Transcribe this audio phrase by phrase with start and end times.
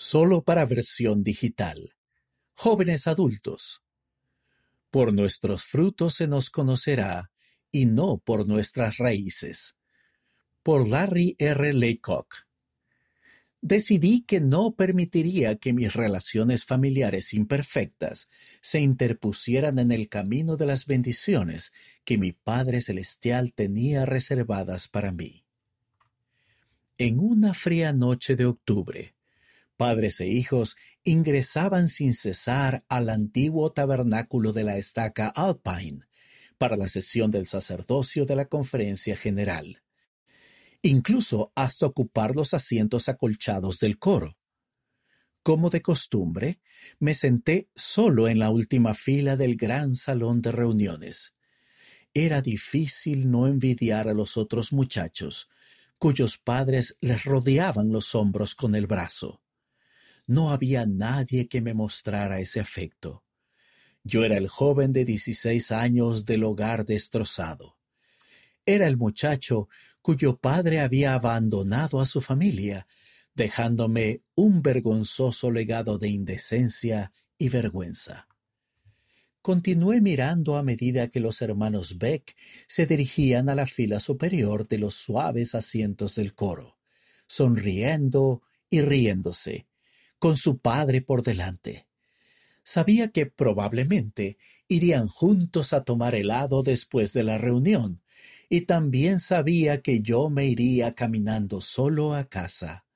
[0.00, 1.96] solo para versión digital.
[2.54, 3.82] Jóvenes adultos.
[4.92, 7.32] Por nuestros frutos se nos conocerá
[7.72, 9.74] y no por nuestras raíces.
[10.62, 11.72] Por Larry R.
[11.72, 12.32] Laycock.
[13.60, 18.28] Decidí que no permitiría que mis relaciones familiares imperfectas
[18.60, 21.72] se interpusieran en el camino de las bendiciones
[22.04, 25.44] que mi Padre Celestial tenía reservadas para mí.
[26.98, 29.17] En una fría noche de octubre,
[29.78, 36.00] padres e hijos ingresaban sin cesar al antiguo tabernáculo de la estaca Alpine
[36.58, 39.82] para la sesión del sacerdocio de la conferencia general
[40.82, 44.36] incluso hasta ocupar los asientos acolchados del coro.
[45.42, 46.60] Como de costumbre,
[46.98, 51.34] me senté solo en la última fila del gran salón de reuniones.
[52.12, 55.48] Era difícil no envidiar a los otros muchachos,
[55.98, 59.42] cuyos padres les rodeaban los hombros con el brazo.
[60.28, 63.24] No había nadie que me mostrara ese afecto.
[64.04, 67.78] Yo era el joven de dieciséis años del hogar destrozado.
[68.66, 69.70] Era el muchacho
[70.02, 72.86] cuyo padre había abandonado a su familia,
[73.34, 78.28] dejándome un vergonzoso legado de indecencia y vergüenza.
[79.40, 84.76] Continué mirando a medida que los hermanos Beck se dirigían a la fila superior de
[84.76, 86.76] los suaves asientos del coro,
[87.26, 89.66] sonriendo y riéndose,
[90.18, 91.86] con su padre por delante.
[92.62, 94.38] Sabía que probablemente
[94.68, 98.02] irían juntos a tomar helado después de la reunión,
[98.50, 102.86] y también sabía que yo me iría caminando solo a casa.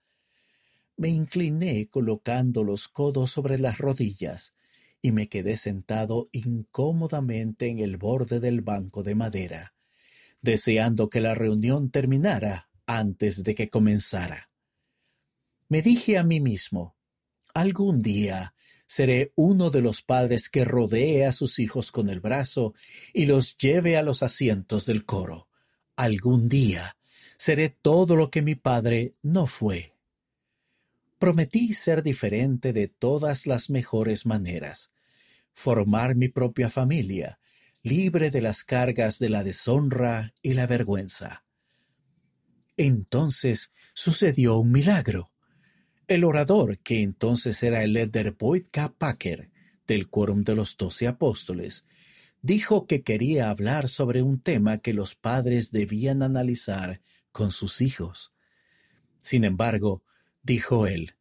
[0.97, 4.55] Me incliné colocando los codos sobre las rodillas
[5.01, 9.75] y me quedé sentado incómodamente en el borde del banco de madera,
[10.41, 14.51] deseando que la reunión terminara antes de que comenzara.
[15.69, 16.97] Me dije a mí mismo,
[17.55, 18.55] algún día
[18.87, 22.75] seré uno de los padres que rodee a sus hijos con el brazo
[23.15, 25.49] y los lleve a los asientos del coro.
[25.97, 26.97] Algún día
[27.39, 29.97] seré todo lo que mi padre no fue.
[31.19, 34.93] Prometí ser diferente de todas las mejores maneras,
[35.55, 37.41] formar mi propia familia,
[37.83, 41.45] libre de las cargas de la deshonra y la vergüenza.
[42.77, 45.32] Entonces sucedió un milagro.
[46.13, 48.93] El orador, que entonces era el elder Boyd K.
[48.99, 49.51] Packer,
[49.87, 51.87] del Quórum de los Doce Apóstoles,
[52.43, 57.01] dijo que quería hablar sobre un tema que los padres debían analizar
[57.31, 58.35] con sus hijos.
[59.21, 60.05] Sin embargo,
[60.43, 61.15] dijo él,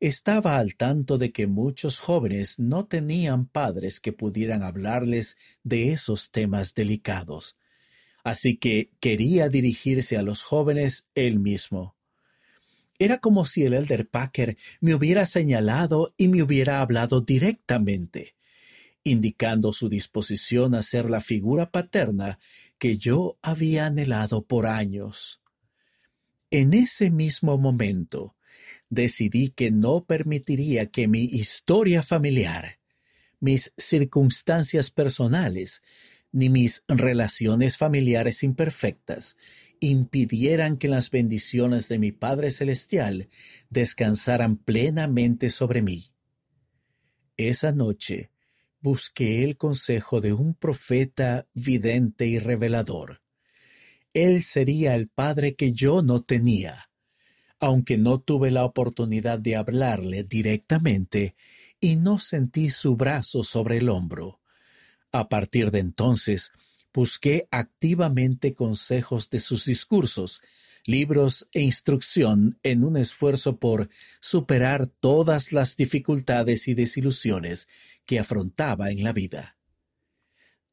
[0.00, 6.30] estaba al tanto de que muchos jóvenes no tenían padres que pudieran hablarles de esos
[6.30, 7.58] temas delicados,
[8.24, 11.97] así que quería dirigirse a los jóvenes él mismo.
[12.98, 18.34] Era como si el elder Packer me hubiera señalado y me hubiera hablado directamente,
[19.04, 22.40] indicando su disposición a ser la figura paterna
[22.78, 25.40] que yo había anhelado por años.
[26.50, 28.34] En ese mismo momento,
[28.90, 32.78] decidí que no permitiría que mi historia familiar,
[33.38, 35.82] mis circunstancias personales,
[36.32, 39.36] ni mis relaciones familiares imperfectas
[39.80, 43.28] impidieran que las bendiciones de mi Padre Celestial
[43.70, 46.06] descansaran plenamente sobre mí.
[47.36, 48.30] Esa noche
[48.80, 53.22] busqué el consejo de un profeta vidente y revelador.
[54.12, 56.90] Él sería el Padre que yo no tenía,
[57.60, 61.36] aunque no tuve la oportunidad de hablarle directamente
[61.80, 64.40] y no sentí su brazo sobre el hombro.
[65.12, 66.52] A partir de entonces,
[66.92, 70.40] busqué activamente consejos de sus discursos,
[70.84, 73.88] libros e instrucción en un esfuerzo por
[74.20, 77.68] superar todas las dificultades y desilusiones
[78.06, 79.58] que afrontaba en la vida.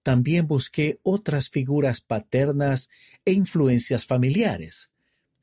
[0.04, 2.90] También busqué otras figuras paternas
[3.26, 4.92] e influencias familiares.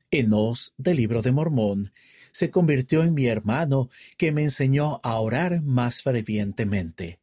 [0.09, 1.91] Enos, del libro de Mormón,
[2.31, 7.19] se convirtió en mi hermano que me enseñó a orar más fervientemente.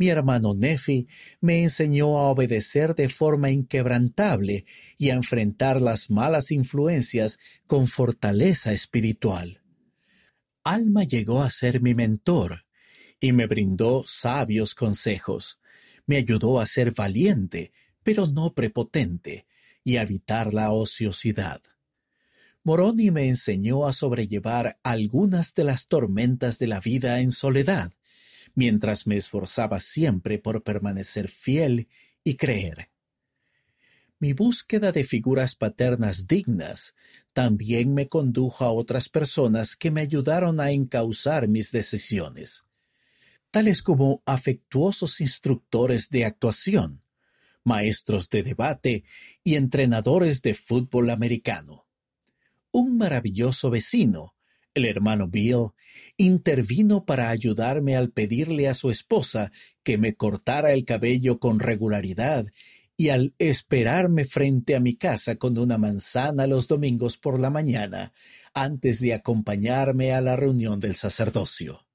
[0.00, 1.08] Mi hermano Nefi
[1.42, 4.64] me enseñó a obedecer de forma inquebrantable
[4.96, 9.60] y a enfrentar las malas influencias con fortaleza espiritual.
[10.64, 12.64] Alma llegó a ser mi mentor
[13.20, 15.60] y me brindó sabios consejos.
[16.06, 17.70] Me ayudó a ser valiente,
[18.02, 19.44] pero no prepotente,
[19.84, 21.60] y a evitar la ociosidad.
[22.62, 27.92] Moroni me enseñó a sobrellevar algunas de las tormentas de la vida en soledad
[28.54, 31.88] mientras me esforzaba siempre por permanecer fiel
[32.24, 32.90] y creer.
[34.18, 36.94] Mi búsqueda de figuras paternas dignas
[37.32, 42.64] también me condujo a otras personas que me ayudaron a encauzar mis decisiones,
[43.50, 47.02] tales como afectuosos instructores de actuación,
[47.64, 49.04] maestros de debate
[49.42, 51.86] y entrenadores de fútbol americano.
[52.72, 54.34] Un maravilloso vecino,
[54.74, 55.70] el hermano Bill,
[56.16, 59.52] intervino para ayudarme al pedirle a su esposa
[59.82, 62.46] que me cortara el cabello con regularidad
[62.96, 68.12] y al esperarme frente a mi casa con una manzana los domingos por la mañana,
[68.52, 71.86] antes de acompañarme a la reunión del sacerdocio.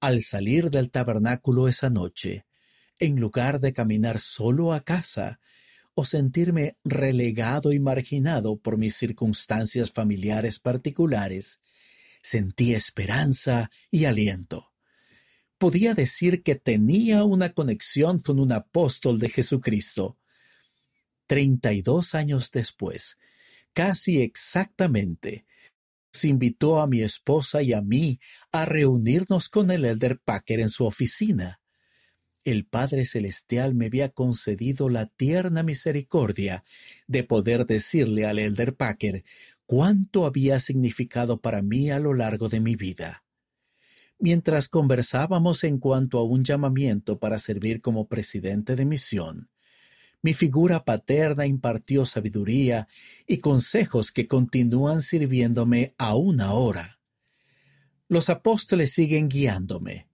[0.00, 2.46] Al salir del tabernáculo esa noche,
[2.98, 5.40] en lugar de caminar solo a casa,
[5.94, 11.60] o sentirme relegado y marginado por mis circunstancias familiares particulares,
[12.22, 14.72] sentí esperanza y aliento
[15.62, 20.18] podía decir que tenía una conexión con un apóstol de Jesucristo.
[21.28, 23.16] Treinta y dos años después,
[23.72, 25.46] casi exactamente,
[26.12, 28.18] se invitó a mi esposa y a mí
[28.50, 31.60] a reunirnos con el Elder Packer en su oficina.
[32.44, 36.64] El Padre Celestial me había concedido la tierna misericordia
[37.06, 39.24] de poder decirle al Elder Packer
[39.66, 43.24] cuánto había significado para mí a lo largo de mi vida.
[44.18, 49.48] Mientras conversábamos en cuanto a un llamamiento para servir como presidente de misión,
[50.20, 52.86] mi figura paterna impartió sabiduría
[53.26, 57.00] y consejos que continúan sirviéndome aún ahora.
[58.08, 60.06] Los apóstoles siguen guiándome.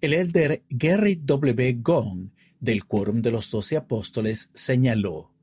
[0.00, 1.74] El elder Gary W.
[1.82, 5.34] Gong, del Quórum de los Doce Apóstoles, señaló,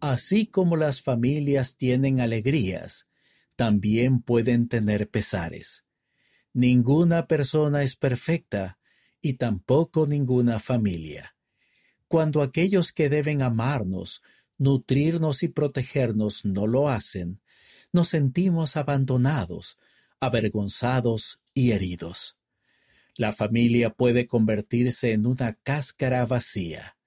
[0.00, 3.06] Así como las familias tienen alegrías,
[3.54, 5.84] también pueden tener pesares.
[6.54, 8.78] Ninguna persona es perfecta
[9.20, 11.36] y tampoco ninguna familia.
[12.08, 14.22] Cuando aquellos que deben amarnos,
[14.56, 17.42] nutrirnos y protegernos no lo hacen,
[17.92, 19.76] nos sentimos abandonados,
[20.20, 22.35] avergonzados y heridos.
[23.16, 26.98] La familia puede convertirse en una cáscara vacía.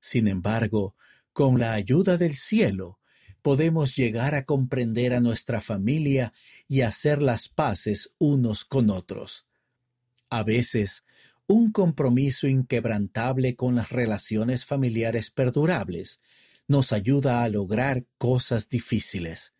[0.00, 0.96] Sin embargo,
[1.32, 2.98] con la ayuda del cielo,
[3.40, 6.32] podemos llegar a comprender a nuestra familia
[6.66, 9.46] y hacer las paces unos con otros.
[10.30, 11.04] A veces,
[11.46, 16.20] un compromiso inquebrantable con las relaciones familiares perdurables
[16.66, 19.52] nos ayuda a lograr cosas difíciles.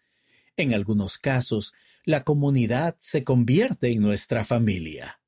[0.56, 1.74] En algunos casos,
[2.04, 5.20] la comunidad se convierte en nuestra familia.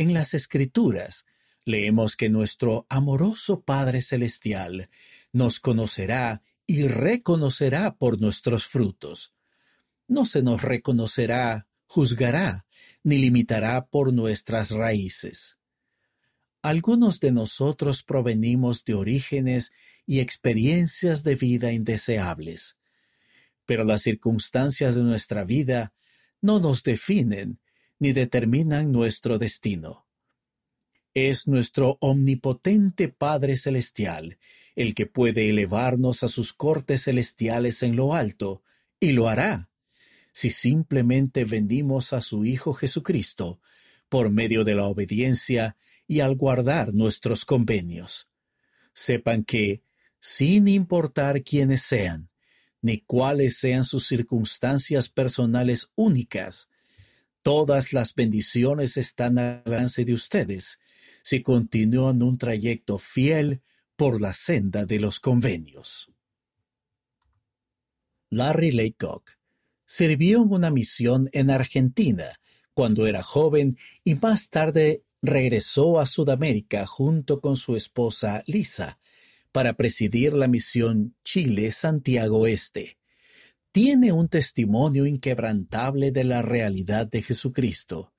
[0.00, 1.26] En las Escrituras,
[1.66, 4.88] leemos que nuestro amoroso Padre Celestial
[5.30, 9.34] nos conocerá y reconocerá por nuestros frutos.
[10.08, 12.64] No se nos reconocerá, juzgará,
[13.04, 15.58] ni limitará por nuestras raíces.
[16.62, 19.70] Algunos de nosotros provenimos de orígenes
[20.06, 22.78] y experiencias de vida indeseables,
[23.66, 25.92] pero las circunstancias de nuestra vida
[26.40, 27.60] no nos definen
[28.00, 30.08] ni determinan nuestro destino.
[31.14, 34.38] Es nuestro omnipotente Padre Celestial
[34.80, 38.62] el que puede elevarnos a sus cortes celestiales en lo alto,
[38.98, 39.68] y lo hará,
[40.32, 43.60] si simplemente vendimos a su Hijo Jesucristo
[44.08, 45.76] por medio de la obediencia
[46.06, 48.28] y al guardar nuestros convenios.
[48.94, 49.82] Sepan que,
[50.18, 52.30] sin importar quiénes sean,
[52.80, 56.69] ni cuáles sean sus circunstancias personales únicas,
[57.42, 60.78] todas las bendiciones están al alcance de ustedes
[61.22, 63.62] si continúan un trayecto fiel
[63.96, 66.10] por la senda de los convenios.
[68.30, 69.32] Larry Laycock
[69.84, 72.40] sirvió en una misión en Argentina
[72.74, 78.98] cuando era joven y más tarde regresó a Sudamérica junto con su esposa Lisa
[79.52, 82.99] para presidir la misión Chile-Santiago Este.
[83.72, 88.12] Tiene un testimonio inquebrantable de la realidad de Jesucristo,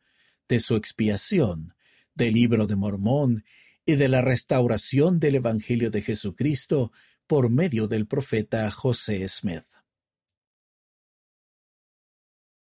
[0.48, 1.74] de su expiación,
[2.16, 3.44] del libro de Mormón
[3.86, 6.94] y de la restauración del Evangelio de Jesucristo
[7.28, 9.66] por medio del profeta José Smith.